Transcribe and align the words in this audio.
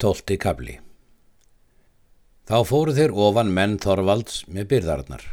Tólti 0.00 0.38
kabli 0.40 0.78
Þá 2.48 2.54
fóru 2.64 2.92
þeir 2.96 3.12
ofan 3.20 3.50
menn 3.52 3.74
Þorvalds 3.84 4.38
með 4.48 4.68
byrðarnar. 4.70 5.24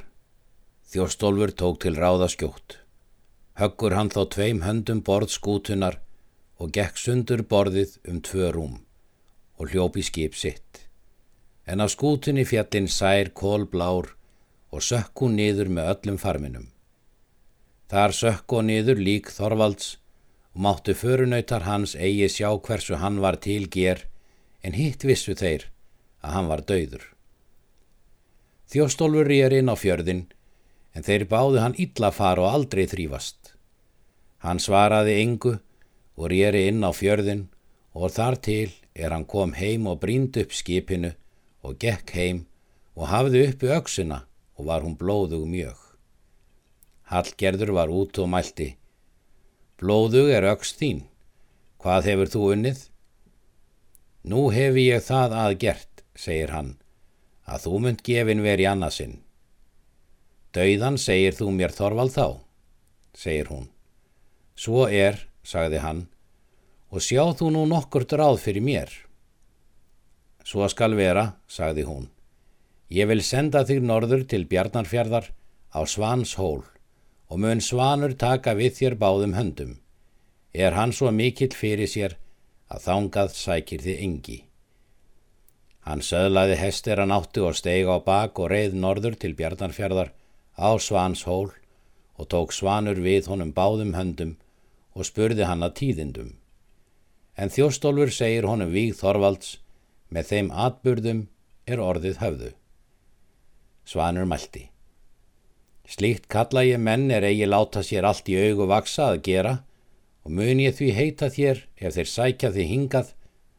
Þjóstólfur 0.92 1.54
tók 1.62 1.78
til 1.86 1.94
ráða 1.96 2.28
skjótt. 2.34 2.76
Höggur 3.62 3.96
hann 3.96 4.12
þá 4.12 4.20
tveim 4.34 4.60
höndum 4.66 5.00
borð 5.08 5.32
skútunar 5.38 5.96
og 6.60 6.74
gekk 6.76 7.00
sundur 7.00 7.46
borðið 7.54 7.94
um 8.12 8.18
tvö 8.28 8.50
rúm 8.58 8.74
og 9.56 9.72
hljópi 9.72 10.04
skip 10.04 10.36
sitt. 10.36 10.84
En 11.64 11.80
á 11.80 11.88
skútunni 11.88 12.44
fjallin 12.44 12.92
sær 12.92 13.32
kól 13.32 13.64
blár 13.72 14.12
og 14.76 14.84
sökk 14.84 15.24
hún 15.24 15.40
niður 15.40 15.72
með 15.72 15.94
öllum 15.94 16.20
farminum. 16.26 16.68
Þar 17.88 18.18
sökk 18.20 18.58
hún 18.58 18.68
niður 18.74 19.00
lík 19.00 19.32
Þorvalds 19.32 19.96
og 20.52 20.68
máttu 20.68 20.92
förunautar 20.92 21.64
hans 21.72 21.96
eigi 21.96 22.28
sjá 22.36 22.52
hversu 22.52 23.00
hann 23.00 23.24
var 23.24 23.40
til 23.48 23.72
ger 23.72 24.10
en 24.64 24.78
hitt 24.78 25.04
vissu 25.08 25.36
þeir 25.38 25.68
að 26.24 26.34
hann 26.36 26.50
var 26.52 26.64
dauður. 26.68 27.04
Þjóstólfur 28.68 29.30
rýjar 29.30 29.56
inn 29.60 29.72
á 29.72 29.76
fjörðin 29.80 30.26
en 30.98 31.06
þeir 31.06 31.28
báðu 31.32 31.62
hann 31.64 31.78
illa 31.80 32.12
far 32.12 32.42
og 32.42 32.50
aldrei 32.52 32.88
þrýfast. 32.90 33.54
Hann 34.44 34.60
svaraði 34.60 35.20
engu 35.22 35.54
og 36.18 36.30
rýjari 36.32 36.68
inn 36.72 36.84
á 36.84 36.92
fjörðin 36.92 37.48
og 37.94 38.12
þar 38.18 38.38
til 38.44 38.72
er 38.98 39.14
hann 39.14 39.26
kom 39.30 39.54
heim 39.58 39.88
og 39.88 40.02
brínd 40.02 40.38
upp 40.42 40.54
skipinu 40.54 41.14
og 41.64 41.78
gekk 41.82 42.14
heim 42.18 42.46
og 42.98 43.10
hafði 43.12 43.46
uppi 43.52 43.72
auksina 43.74 44.24
og 44.58 44.70
var 44.70 44.84
hún 44.84 44.98
blóðug 44.98 45.46
mjög. 45.48 45.78
Hallgerður 47.08 47.72
var 47.78 47.94
út 47.94 48.18
og 48.20 48.30
mælti. 48.34 48.74
Blóðug 49.80 50.32
er 50.34 50.50
auks 50.50 50.74
þín. 50.76 51.06
Hvað 51.78 52.10
hefur 52.10 52.32
þú 52.34 52.42
unnið? 52.56 52.80
Nú 54.28 54.50
hefi 54.52 54.90
ég 54.90 55.06
það 55.06 55.34
að 55.40 55.54
gert, 55.62 56.04
segir 56.12 56.52
hann, 56.52 56.74
að 57.48 57.62
þú 57.64 57.78
munt 57.86 58.02
gefin 58.04 58.44
veri 58.44 58.66
annarsinn. 58.68 59.22
Dauðan 60.52 60.98
segir 61.00 61.38
þú 61.38 61.48
mér 61.56 61.72
Þorvald 61.72 62.12
þá, 62.12 62.28
segir 63.16 63.48
hún. 63.54 63.70
Svo 64.60 64.90
er, 64.92 65.22
sagði 65.48 65.80
hann, 65.80 66.02
og 66.92 67.06
sjá 67.08 67.24
þú 67.40 67.54
nú 67.56 67.64
nokkur 67.72 68.04
dráð 68.10 68.42
fyrir 68.44 68.68
mér. 68.68 68.92
Svo 70.44 70.68
skal 70.72 70.98
vera, 71.00 71.38
sagði 71.48 71.88
hún. 71.88 72.12
Ég 72.92 73.08
vil 73.08 73.24
senda 73.24 73.64
þig 73.68 73.80
norður 73.84 74.28
til 74.28 74.44
Bjarnarfjörðar 74.48 75.32
á 75.72 75.80
Svans 75.88 76.36
hól 76.40 76.64
og 77.28 77.40
mun 77.44 77.64
Svanur 77.64 78.16
taka 78.16 78.56
við 78.60 78.76
þér 78.80 78.96
báðum 79.00 79.36
höndum. 79.40 79.74
Er 80.52 80.76
hann 80.76 80.92
svo 80.96 81.12
mikill 81.16 81.52
fyrir 81.56 81.88
sér 81.88 82.16
að 82.68 82.84
þángað 82.88 83.34
sækir 83.36 83.84
þið 83.84 84.04
engi. 84.08 84.38
Hann 85.88 86.04
söðlaði 86.04 86.58
hestir 86.60 87.00
að 87.00 87.12
náttu 87.14 87.46
og 87.48 87.56
steig 87.56 87.88
á 87.88 87.96
bak 88.04 88.40
og 88.44 88.52
reið 88.52 88.76
norður 88.76 89.16
til 89.22 89.34
Bjarnarfjörðar 89.40 90.12
á 90.60 90.70
Svans 90.84 91.24
hól 91.24 91.54
og 92.18 92.28
tók 92.34 92.52
Svanur 92.52 93.00
við 93.00 93.30
honum 93.32 93.54
báðum 93.56 93.94
höndum 93.96 94.36
og 94.98 95.08
spurði 95.08 95.48
hann 95.48 95.64
að 95.64 95.78
tíðindum. 95.80 96.34
En 97.38 97.54
þjóstólfur 97.54 98.12
segir 98.12 98.48
honum 98.50 98.74
Víg 98.74 98.98
Þorvalds 98.98 99.60
með 100.10 100.32
þeim 100.32 100.50
atburðum 100.52 101.28
er 101.68 101.84
orðið 101.84 102.20
höfðu. 102.24 102.52
Svanur 103.88 104.28
mælti. 104.28 104.68
Slíkt 105.88 106.28
kalla 106.28 106.66
ég 106.68 106.82
menn 106.84 107.08
er 107.14 107.24
eigi 107.24 107.48
láta 107.48 107.84
sér 107.86 108.10
allt 108.10 108.28
í 108.28 108.36
augu 108.36 108.68
vaksa 108.68 109.14
að 109.14 109.22
gera 109.30 109.54
og 109.54 109.64
mun 110.30 110.60
ég 110.60 110.76
því 110.78 110.90
heita 110.96 111.30
þér 111.34 111.62
ef 111.78 111.96
þeir 111.96 112.10
sækja 112.12 112.52
því 112.56 112.66
hingað 112.72 113.14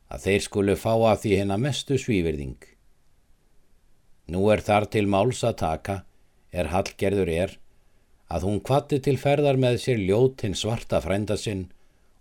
að 0.09 0.25
þeir 0.25 0.45
skulu 0.45 0.75
fá 0.77 0.93
af 1.13 1.23
því 1.23 1.39
hennar 1.41 1.63
mestu 1.63 1.99
svíverðing. 2.01 2.59
Nú 4.29 4.49
er 4.53 4.61
þar 4.65 4.89
til 4.93 5.07
máls 5.09 5.41
að 5.45 5.59
taka, 5.63 5.97
er 6.53 6.69
hallgerður 6.73 7.31
er, 7.33 7.57
að 8.29 8.45
hún 8.45 8.61
kvatti 8.61 8.99
til 9.05 9.17
ferðar 9.21 9.57
með 9.61 9.79
sér 9.85 10.01
ljót 10.03 10.45
hinn 10.45 10.57
svarta 10.57 11.01
frænda 11.01 11.37
sinn 11.41 11.69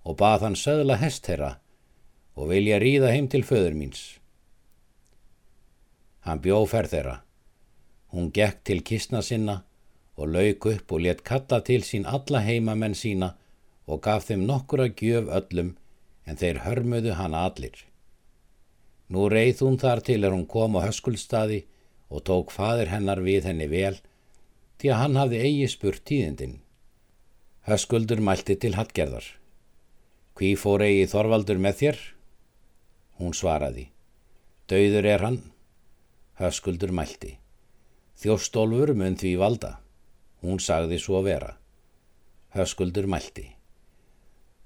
og 0.07 0.15
bað 0.21 0.45
hann 0.47 0.55
söðla 0.55 0.99
hest 1.01 1.27
herra 1.27 1.57
og 2.37 2.51
vilja 2.51 2.79
ríða 2.79 3.11
heim 3.11 3.27
til 3.27 3.43
föður 3.43 3.75
míns. 3.75 4.03
Hann 6.23 6.43
bjó 6.43 6.61
ferð 6.69 6.93
þeirra. 6.93 7.17
Hún 8.13 8.31
gekk 8.35 8.63
til 8.67 8.83
kistna 8.87 9.21
sinna 9.23 9.61
og 10.15 10.31
lauk 10.31 10.65
upp 10.71 10.91
og 10.95 11.03
let 11.03 11.23
kalla 11.27 11.59
til 11.65 11.83
sín 11.83 12.07
alla 12.07 12.41
heimamenn 12.45 12.95
sína 12.95 13.33
og 13.87 14.01
gaf 14.03 14.27
þeim 14.27 14.43
nokkur 14.47 14.83
að 14.83 15.01
gjöf 15.01 15.31
öllum 15.39 15.75
en 16.27 16.39
þeir 16.39 16.61
hörmuðu 16.65 17.15
hana 17.15 17.45
allir. 17.47 17.77
Nú 19.07 19.29
reið 19.31 19.63
hún 19.63 19.79
þar 19.79 20.03
til 20.03 20.19
er 20.27 20.35
hún 20.35 20.45
kom 20.51 20.75
á 20.75 20.83
höskuldstaði 20.83 21.63
og 22.11 22.23
tók 22.27 22.51
fadir 22.51 22.91
hennar 22.91 23.23
við 23.23 23.47
henni 23.47 23.69
vel 23.71 23.95
því 24.77 24.91
að 24.91 25.01
hann 25.01 25.19
hafði 25.19 25.41
eigi 25.47 25.67
spurt 25.71 26.03
tíðindin. 26.07 26.59
Höskuldur 27.67 28.21
mælti 28.23 28.55
til 28.59 28.75
hattgerðar. 28.75 29.25
Hví 30.37 30.53
fór 30.59 30.83
eigi 30.85 31.07
Þorvaldur 31.09 31.59
með 31.59 31.79
þér? 31.81 31.99
Hún 33.17 33.33
svaraði. 33.33 33.89
Dauður 34.69 35.07
er 35.09 35.25
hann. 35.25 35.41
Höskuldur 36.37 36.93
mælti. 36.93 37.37
Þjóstólfur 38.21 38.93
mun 38.93 39.17
því 39.17 39.35
valda. 39.41 39.77
Hún 40.43 40.61
sagði 40.61 40.99
svo 41.01 41.23
vera. 41.25 41.55
Höskuldur 42.53 43.09
mælti. 43.09 43.56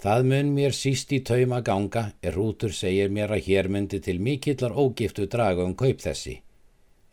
Það 0.02 0.24
mun 0.32 0.48
mér 0.56 0.74
síst 0.74 1.12
í 1.14 1.20
tauma 1.22 1.60
ganga 1.62 2.02
er 2.26 2.34
Rútur 2.34 2.72
segir 2.74 3.12
mér 3.14 3.36
að 3.36 3.44
hér 3.48 3.68
myndi 3.70 4.00
til 4.02 4.18
mikillar 4.18 4.74
ógiftu 4.74 5.28
draga 5.30 5.62
um 5.62 5.76
kaup 5.78 6.02
þessi, 6.02 6.40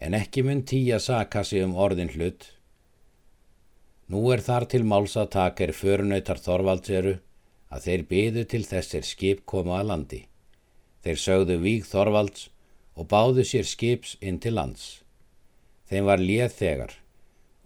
en 0.01 0.17
ekki 0.17 0.45
mun 0.47 0.63
tíja 0.65 0.97
saka 0.97 1.43
sig 1.45 1.67
um 1.67 1.77
orðin 1.77 2.15
hlut. 2.15 2.47
Nú 4.09 4.23
er 4.33 4.41
þar 4.41 4.65
til 4.73 4.89
máls 4.89 5.19
að 5.21 5.35
taka 5.37 5.67
er 5.67 5.75
förunautar 5.77 6.41
Þorvaldseru 6.41 7.19
að 7.69 7.85
þeir 7.85 8.09
byðu 8.09 8.45
til 8.55 8.65
þessir 8.65 9.05
skip 9.05 9.45
koma 9.45 9.83
að 9.83 9.89
landi. 9.93 10.25
Þeir 11.05 11.21
sögðu 11.27 11.61
víg 11.61 11.85
Þorvalds 11.85 12.49
og 12.97 13.13
báðu 13.13 13.45
sér 13.45 13.69
skips 13.69 14.17
inn 14.25 14.41
til 14.41 14.57
lands. 14.57 15.03
Þeim 15.93 16.09
var 16.09 16.25
léð 16.25 16.57
þegar 16.57 16.97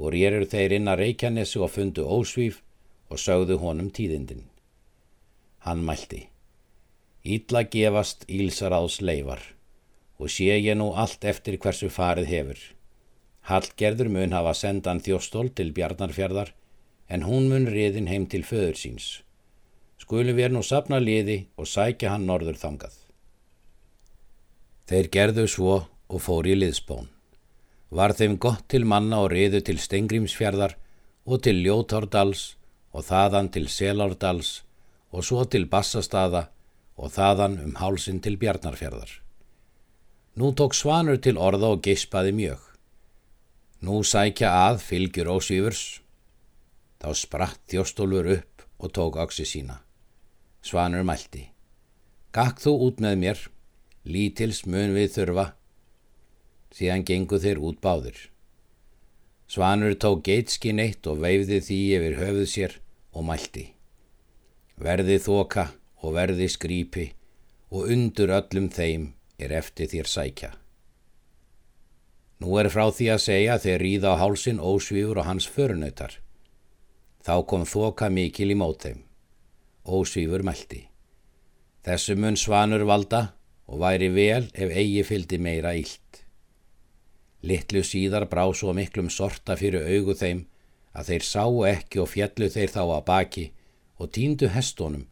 og 0.02 0.16
rýrur 0.16 0.50
þeir 0.50 0.80
inn 0.80 0.90
að 0.90 1.04
Reykjanesi 1.06 1.62
og 1.62 1.70
fundu 1.70 2.10
ósvíf 2.10 2.58
og 3.06 3.22
sögðu 3.22 3.62
honum 3.62 3.94
tíðindin. 3.94 4.48
Hann 5.62 5.84
mælti. 5.86 6.24
Ítla 7.22 7.62
gefast 7.70 8.24
ílsaráðs 8.26 8.96
leifar 8.98 9.42
og 10.18 10.30
sé 10.30 10.56
ég 10.58 10.74
nú 10.78 10.88
allt 10.98 11.22
eftir 11.32 11.54
hversu 11.62 11.90
farið 11.90 12.26
hefur. 12.30 12.58
Hallgerður 13.50 14.10
mun 14.14 14.34
hafa 14.34 14.54
sendan 14.58 15.02
þjóstól 15.02 15.52
til 15.54 15.70
Bjarnarfjörðar 15.76 16.50
en 17.08 17.26
hún 17.26 17.46
mun 17.50 17.68
riðin 17.70 18.10
heim 18.10 18.26
til 18.26 18.42
föður 18.46 18.78
síns. 18.78 19.06
Skulum 20.02 20.38
við 20.38 20.54
nú 20.54 20.62
sapna 20.66 20.98
liði 21.02 21.38
og 21.54 21.70
sækja 21.70 22.10
hann 22.14 22.26
norður 22.26 22.58
þangað. 22.58 22.94
Þeir 24.90 25.10
gerðu 25.14 25.46
svo 25.46 25.76
og 26.10 26.24
fór 26.26 26.50
í 26.50 26.58
liðsbón. 26.58 27.06
Var 27.90 28.16
þeim 28.18 28.34
gott 28.42 28.66
til 28.72 28.82
manna 28.88 29.22
og 29.22 29.30
riðu 29.34 29.62
til 29.62 29.78
Stengrímsfjörðar 29.78 30.74
og 31.26 31.42
til 31.46 31.62
Ljótárdals 31.62 32.56
og 32.90 33.06
þaðan 33.06 33.50
til 33.54 33.68
Selárdals 33.70 34.62
og 35.12 35.24
svo 35.24 35.44
til 35.44 35.68
Bassastada 35.68 36.46
og 36.96 37.12
þaðan 37.12 37.58
um 37.66 37.76
hálsin 37.76 38.20
til 38.24 38.38
Bjarnarfjörðar. 38.40 39.20
Nú 40.40 40.52
tók 40.56 40.72
Svanur 40.76 41.20
til 41.20 41.36
orða 41.36 41.74
og 41.76 41.82
geispaði 41.84 42.32
mjög. 42.32 42.60
Nú 43.84 44.00
sækja 44.06 44.52
að 44.68 44.80
fylgjur 44.86 45.32
ósvífurs. 45.36 45.82
Þá 47.02 47.08
spratt 47.18 47.60
þjóstólfur 47.68 48.30
upp 48.38 48.64
og 48.78 48.92
tók 48.96 49.18
aksi 49.20 49.44
sína. 49.44 49.82
Svanur 50.64 51.04
mælti. 51.04 51.50
Gakk 52.32 52.62
þú 52.62 52.72
út 52.86 53.02
með 53.02 53.18
mér, 53.20 53.42
lítils 54.08 54.62
mun 54.64 54.94
við 54.96 55.12
þurfa. 55.18 55.46
Síðan 56.72 57.04
gengu 57.04 57.36
þeir 57.42 57.60
út 57.60 57.82
báðir. 57.84 58.16
Svanur 59.52 59.98
tók 60.00 60.24
geitskinn 60.24 60.80
eitt 60.80 61.04
og 61.04 61.20
veifði 61.20 61.60
því 61.60 61.80
yfir 61.98 62.18
höfuð 62.22 62.48
sér 62.48 62.80
og 63.12 63.28
mælti 63.28 63.66
verði 64.82 65.18
þoka 65.22 65.68
og 66.02 66.16
verði 66.16 66.48
skrýpi 66.50 67.06
og 67.72 67.92
undur 67.94 68.32
öllum 68.34 68.68
þeim 68.72 69.12
er 69.38 69.54
eftir 69.56 69.88
þér 69.92 70.10
sækja. 70.10 70.50
Nú 72.42 72.56
er 72.58 72.68
frá 72.74 72.88
því 72.90 73.06
að 73.14 73.22
segja 73.22 73.58
þeir 73.62 73.82
ríða 73.84 74.14
á 74.18 74.20
hálsin 74.22 74.58
ósvífur 74.58 75.20
og 75.22 75.28
hans 75.28 75.46
förunautar. 75.46 76.18
Þá 77.22 77.34
kom 77.46 77.62
þoka 77.62 78.08
mikil 78.10 78.50
í 78.50 78.58
mót 78.58 78.82
þeim. 78.82 79.04
Ósvífur 79.86 80.42
meldi. 80.42 80.88
Þessu 81.86 82.16
mun 82.18 82.38
svanur 82.38 82.82
valda 82.86 83.22
og 83.70 83.78
væri 83.82 84.10
vel 84.10 84.50
ef 84.54 84.74
eigi 84.74 85.04
fyldi 85.06 85.38
meira 85.38 85.76
ílt. 85.78 86.24
Littlu 87.46 87.82
síðar 87.86 88.26
brá 88.30 88.44
svo 88.54 88.74
miklum 88.74 89.10
sorta 89.10 89.54
fyrir 89.58 89.86
augu 89.86 90.14
þeim 90.18 90.44
að 90.98 91.12
þeir 91.12 91.26
sáu 91.26 91.62
ekki 91.70 92.02
og 92.02 92.10
fjallu 92.10 92.50
þeir 92.50 92.74
þá 92.74 92.82
að 92.84 93.04
baki 93.06 93.46
og 94.02 94.10
tíndu 94.10 94.50
hestónum 94.50 95.06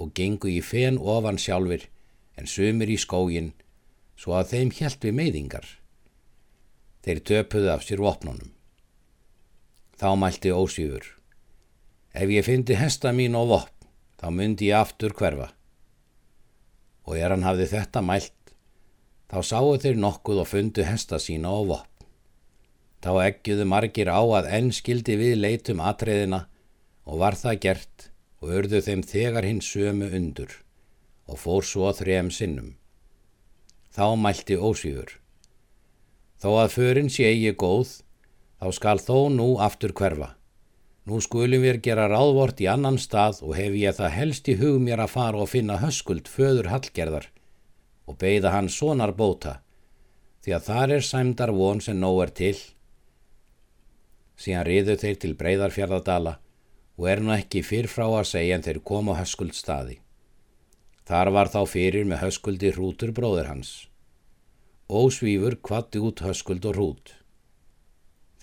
og 0.00 0.14
gengu 0.16 0.48
í 0.48 0.60
fen 0.64 0.96
ofan 0.98 1.38
sjálfur 1.38 1.84
en 2.40 2.48
sumir 2.48 2.88
í 2.88 2.96
skógin 2.96 3.52
svo 4.16 4.36
að 4.38 4.54
þeim 4.54 4.72
hjælt 4.76 5.04
við 5.04 5.16
meiðingar. 5.18 5.66
Þeir 7.04 7.20
töpuðu 7.28 7.70
af 7.72 7.84
sér 7.84 8.00
vopnunum. 8.04 8.52
Þá 10.00 10.08
mælti 10.16 10.52
ósýfur. 10.52 11.04
Ef 12.16 12.32
ég 12.32 12.44
fyndi 12.44 12.76
hesta 12.80 13.12
mín 13.16 13.36
og 13.36 13.48
vopn, 13.52 13.88
þá 14.20 14.26
myndi 14.32 14.70
ég 14.70 14.80
aftur 14.80 15.12
hverfa. 15.16 15.50
Og 17.04 17.16
er 17.16 17.32
hann 17.32 17.44
hafði 17.44 17.68
þetta 17.70 18.02
mælt, 18.04 18.54
þá 19.28 19.38
sáu 19.52 19.76
þeir 19.80 20.00
nokkuð 20.00 20.42
og 20.42 20.48
fundu 20.48 20.84
hesta 20.88 21.20
sína 21.20 21.52
og 21.52 21.68
vopn. 21.74 22.08
Þá 23.00 23.12
eggiðu 23.28 23.64
margir 23.68 24.12
á 24.12 24.20
að 24.20 24.50
enn 24.56 24.72
skildi 24.76 25.16
við 25.16 25.38
leitum 25.40 25.80
atriðina 25.80 26.46
og 27.08 27.22
var 27.22 27.36
það 27.40 27.60
gert 27.64 28.09
og 28.40 28.52
örðu 28.56 28.80
þeim 28.84 29.04
þegar 29.04 29.46
hinn 29.46 29.60
sömu 29.64 30.08
undur 30.16 30.56
og 31.30 31.38
fór 31.38 31.66
svo 31.66 31.92
þrem 31.94 32.30
sinnum. 32.34 32.74
Þá 33.94 34.16
mælti 34.16 34.56
ósýfur. 34.56 35.12
Þó 36.40 36.50
að 36.64 36.74
förin 36.74 37.10
sé 37.12 37.28
eigi 37.28 37.52
góð, 37.52 38.00
þá 38.58 38.66
skal 38.76 38.98
þó 38.98 39.28
nú 39.34 39.48
aftur 39.62 39.92
hverfa. 39.92 40.34
Nú 41.06 41.20
skulum 41.24 41.62
við 41.64 41.80
gera 41.84 42.08
ráðvort 42.10 42.60
í 42.60 42.68
annan 42.70 42.98
stað 43.00 43.40
og 43.44 43.54
hef 43.58 43.76
ég 43.76 43.96
það 43.96 44.16
helst 44.16 44.48
í 44.48 44.56
hug 44.60 44.80
mér 44.82 45.04
að 45.04 45.14
fara 45.14 45.40
og 45.44 45.50
finna 45.52 45.78
höskuld 45.80 46.28
föður 46.28 46.70
hallgerðar 46.72 47.30
og 48.10 48.18
beida 48.18 48.50
hann 48.50 48.68
sonar 48.72 49.12
bóta, 49.14 49.60
því 50.42 50.54
að 50.56 50.66
þar 50.66 50.92
er 50.96 51.04
sæmdar 51.06 51.52
von 51.54 51.80
sem 51.84 51.98
nóg 52.00 52.22
er 52.24 52.32
til. 52.40 52.56
Síðan 54.40 54.66
riðu 54.66 54.96
þeir 54.98 55.18
til 55.22 55.34
breyðarfjörðadala 55.38 56.38
og 57.00 57.06
er 57.08 57.22
nú 57.24 57.32
ekki 57.32 57.62
fyrrfrá 57.64 58.04
að 58.12 58.26
segja 58.28 58.58
en 58.58 58.64
þeir 58.66 58.78
koma 58.84 59.14
höskuld 59.16 59.54
staði. 59.56 59.96
Þar 61.08 61.30
var 61.32 61.48
þá 61.48 61.62
fyrir 61.66 62.04
með 62.04 62.26
höskuldi 62.26 62.74
hrútur 62.74 63.14
bróður 63.16 63.48
hans. 63.48 63.70
Ósvífur 64.92 65.56
kvatti 65.64 66.02
út 66.04 66.20
höskuld 66.20 66.66
og 66.68 66.76
hrút. 66.76 67.14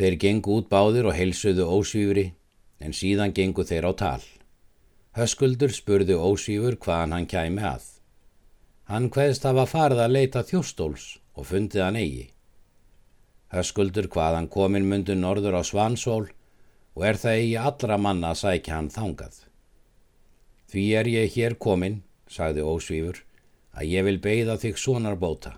Þeir 0.01 0.17
gengu 0.23 0.55
út 0.57 0.71
báðir 0.71 1.05
og 1.11 1.13
heilsuðu 1.13 1.67
ósvífri 1.69 2.31
en 2.81 2.97
síðan 2.97 3.35
gengu 3.37 3.61
þeir 3.61 3.85
á 3.85 3.93
tal. 4.01 4.23
Höskuldur 5.13 5.73
spurði 5.73 6.17
ósvífur 6.17 6.79
hvaðan 6.81 7.13
hann 7.13 7.29
kæmi 7.29 7.61
að. 7.61 7.85
Hann 8.89 9.11
hvaðist 9.13 9.45
hafa 9.45 9.67
farið 9.69 10.01
að 10.01 10.15
leita 10.17 10.43
þjóstóls 10.49 11.05
og 11.37 11.45
fundið 11.51 11.85
hann 11.85 12.01
eigi. 12.01 12.25
Höskuldur 13.53 14.09
hvaðan 14.09 14.49
komin 14.49 14.89
myndu 14.89 15.13
norður 15.13 15.59
á 15.59 15.63
Svansól 15.63 16.31
og 16.97 17.05
er 17.05 17.21
það 17.21 17.39
eigi 17.43 17.55
allra 17.61 17.97
manna 18.01 18.33
að 18.33 18.41
sækja 18.41 18.73
hann 18.73 18.89
þangað. 18.89 19.35
Því 20.67 20.85
er 20.97 21.09
ég 21.13 21.35
hér 21.37 21.55
komin 21.61 22.01
sagði 22.31 22.65
ósvífur, 22.65 23.21
að 23.77 23.91
ég 23.93 24.05
vil 24.07 24.19
beigða 24.21 24.57
þig 24.61 24.79
sonar 24.81 25.17
bóta. 25.19 25.57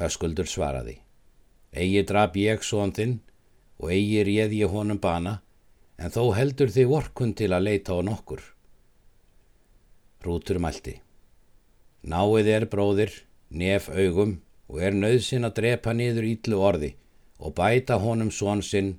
Höskuldur 0.00 0.48
svaraði, 0.48 0.98
eigi 1.72 2.02
drap 2.08 2.36
ég 2.36 2.64
són 2.66 2.92
þinn 2.96 3.18
og 3.82 3.92
eigi 3.94 4.22
réð 4.28 4.56
ég 4.60 4.72
honum 4.72 5.00
bana, 5.02 5.40
en 5.98 6.12
þó 6.12 6.32
heldur 6.36 6.70
þið 6.72 6.90
vorkun 6.90 7.34
til 7.38 7.52
að 7.52 7.68
leita 7.68 7.96
á 7.96 8.00
nokkur. 8.04 8.42
Rútur 10.22 10.60
mælti, 10.62 11.00
náið 12.02 12.50
er 12.56 12.68
bróðir, 12.70 13.12
nef 13.50 13.88
augum 13.90 14.38
og 14.70 14.80
er 14.80 14.94
nöðsin 14.94 15.46
að 15.46 15.56
drepa 15.58 15.92
niður 15.92 16.28
íllu 16.28 16.60
orði 16.62 16.94
og 17.42 17.56
bæta 17.58 17.98
honum 18.00 18.30
són 18.30 18.62
sinn 18.62 18.94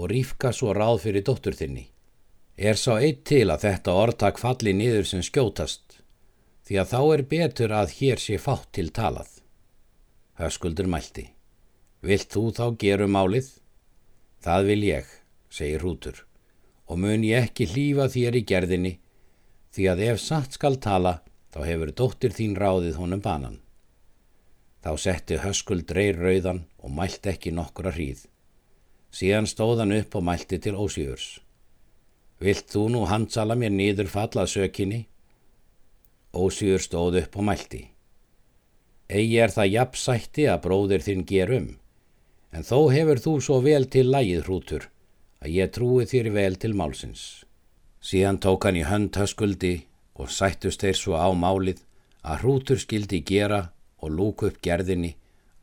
og 0.00 0.08
rífka 0.14 0.56
svo 0.56 0.72
ráð 0.72 1.02
fyrir 1.04 1.26
dóttur 1.28 1.56
þinni 1.56 1.90
er 2.60 2.76
sá 2.76 2.98
eitt 3.00 3.22
til 3.24 3.46
að 3.48 3.62
þetta 3.64 3.92
orðtak 3.96 4.38
falli 4.38 4.74
niður 4.76 5.06
sem 5.08 5.22
skjótast, 5.24 6.00
því 6.68 6.80
að 6.82 6.90
þá 6.92 7.00
er 7.14 7.22
betur 7.30 7.72
að 7.72 7.94
hér 7.96 8.20
sé 8.20 8.36
fátt 8.36 8.68
til 8.76 8.90
talað. 8.92 9.30
Höskuldur 10.40 10.88
mælti. 10.92 11.30
Vilt 12.04 12.28
þú 12.32 12.42
þá 12.56 12.66
gerum 12.82 13.16
málið? 13.16 13.48
Það 14.44 14.68
vil 14.68 14.82
ég, 14.84 15.08
segir 15.48 15.80
Rútur, 15.84 16.20
og 16.84 17.00
mun 17.00 17.24
ég 17.24 17.48
ekki 17.48 17.68
hlýfa 17.72 18.10
þér 18.12 18.36
í 18.36 18.44
gerðinni, 18.52 18.92
því 19.72 19.88
að 19.92 20.04
ef 20.10 20.20
satt 20.20 20.56
skal 20.56 20.76
tala, 20.76 21.20
þá 21.52 21.60
hefur 21.64 21.94
dóttir 21.96 22.36
þín 22.36 22.58
ráðið 22.60 23.00
honum 23.00 23.24
banan. 23.24 23.58
Þá 24.84 24.92
setti 25.00 25.40
Höskuld 25.40 25.92
reyr 25.96 26.20
rauðan 26.20 26.66
og 26.80 26.92
mælti 26.92 27.32
ekki 27.32 27.52
nokkura 27.56 27.92
hríð. 27.92 28.26
Síðan 29.10 29.48
stóðan 29.50 29.94
upp 29.96 30.14
og 30.14 30.26
mælti 30.26 30.58
til 30.62 30.76
ósíðurs. 30.78 31.40
Vilt 32.40 32.70
þú 32.72 32.86
nú 32.94 33.06
handsala 33.10 33.56
mér 33.58 33.72
nýður 33.74 34.08
fallað 34.12 34.52
sökinni? 34.54 35.00
Ósýður 36.32 36.84
stóð 36.84 37.18
upp 37.24 37.36
og 37.36 37.46
mælti. 37.48 37.82
Egi 39.10 39.40
er 39.42 39.50
það 39.50 39.72
jafnsætti 39.74 40.46
að 40.46 40.62
bróðir 40.64 41.02
þinn 41.02 41.26
ger 41.26 41.50
um, 41.56 41.68
en 42.54 42.66
þó 42.66 42.78
hefur 42.94 43.18
þú 43.24 43.34
svo 43.42 43.58
vel 43.64 43.88
til 43.90 44.06
lægið 44.06 44.44
hrútur 44.46 44.86
að 45.42 45.54
ég 45.56 45.72
trúi 45.74 46.06
þér 46.06 46.30
vel 46.36 46.56
til 46.62 46.76
málsins. 46.78 47.24
Síðan 48.00 48.38
tók 48.38 48.64
hann 48.64 48.78
í 48.78 48.86
hönd 48.86 49.16
höskuldi 49.18 49.74
og 50.14 50.30
sættust 50.30 50.84
þeir 50.84 50.98
svo 51.00 51.18
á 51.18 51.28
málið 51.34 51.82
að 52.22 52.44
hrútur 52.44 52.78
skildi 52.78 53.20
gera 53.26 53.60
og 53.98 54.14
lúk 54.14 54.44
upp 54.46 54.60
gerðinni 54.62 55.16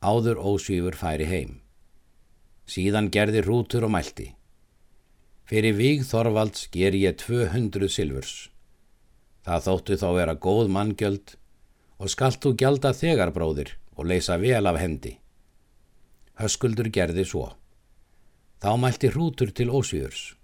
áður 0.04 0.38
ósýfur 0.38 0.98
færi 0.98 1.26
heim. 1.30 1.58
Síðan 2.68 3.08
gerði 3.08 3.40
hrútur 3.46 3.86
og 3.86 3.94
mælti. 3.94 4.34
Fyrir 5.48 5.78
víg 5.78 6.02
Þorvalds 6.04 6.66
ger 6.68 6.92
ég 6.92 7.16
200 7.22 7.88
silfurs. 7.88 8.50
Það 9.46 9.64
þóttu 9.64 9.96
þá 9.96 10.08
vera 10.18 10.34
góð 10.36 10.68
manngjöld 10.74 11.38
og 11.96 12.12
skallt 12.12 12.42
þú 12.44 12.52
gjalda 12.60 12.92
þegar 12.92 13.32
bróðir 13.32 13.72
og 13.96 14.10
leysa 14.10 14.36
vel 14.36 14.68
af 14.68 14.76
hendi. 14.76 15.14
Höskuldur 16.38 16.90
gerði 16.92 17.24
svo. 17.24 17.46
Þá 18.60 18.76
mælti 18.76 19.08
hrútur 19.14 19.54
til 19.54 19.70
ósvíðurs. 19.72 20.34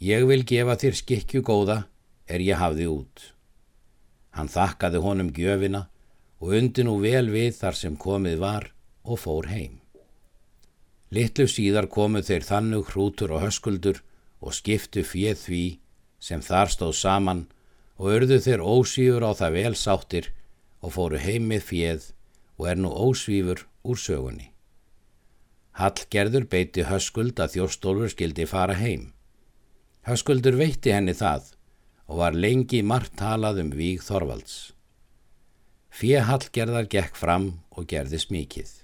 Ég 0.00 0.24
vil 0.24 0.46
gefa 0.48 0.78
þér 0.80 0.96
skikju 0.96 1.42
góða 1.44 1.82
er 2.24 2.40
ég 2.40 2.56
hafði 2.56 2.88
út. 2.88 3.26
Hann 4.32 4.48
þakkaði 4.48 5.04
honum 5.04 5.34
gjöfina 5.36 5.84
og 6.40 6.56
undi 6.56 6.86
nú 6.86 6.96
vel 7.04 7.28
við 7.28 7.52
þar 7.58 7.76
sem 7.76 8.00
komið 8.00 8.40
var 8.40 8.70
og 9.04 9.20
fór 9.20 9.50
heim. 9.52 9.79
Littlu 11.10 11.48
síðar 11.50 11.88
komuð 11.90 12.28
þeir 12.28 12.44
þannug 12.46 12.90
hrútur 12.92 13.32
og 13.34 13.42
höskuldur 13.42 13.98
og 14.40 14.54
skiptu 14.54 15.02
fjöð 15.02 15.40
því 15.44 15.64
sem 16.22 16.42
þar 16.44 16.70
stóð 16.70 16.94
saman 17.00 17.40
og 17.98 18.12
örðu 18.14 18.38
þeir 18.44 18.62
ósvífur 18.62 19.26
á 19.26 19.32
það 19.40 19.56
vel 19.58 19.74
sáttir 19.76 20.30
og 20.80 20.94
fóru 20.94 21.18
heimið 21.18 21.66
fjöð 21.66 22.06
og 22.60 22.68
er 22.70 22.78
nú 22.80 22.92
ósvífur 22.94 23.64
úr 23.82 23.98
sögunni. 23.98 24.50
Hallgerður 25.80 26.46
beiti 26.52 26.84
höskuld 26.86 27.40
að 27.40 27.56
þjóstólfur 27.56 28.12
skildi 28.12 28.46
fara 28.46 28.76
heim. 28.78 29.10
Höskuldur 30.06 30.58
veitti 30.60 30.92
henni 30.94 31.14
það 31.16 31.54
og 32.10 32.22
var 32.22 32.36
lengi 32.36 32.82
margt 32.82 33.16
talað 33.18 33.62
um 33.64 33.72
víg 33.74 34.02
Þorvalds. 34.04 34.72
Fjö 35.90 36.22
Hallgerðar 36.26 36.86
gekk 36.90 37.18
fram 37.18 37.50
og 37.74 37.90
gerði 37.90 38.20
smíkið. 38.22 38.79